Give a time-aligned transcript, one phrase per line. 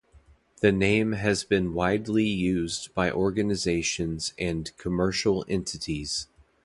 [0.61, 6.25] The name has been widely used by organisations and commercial entities.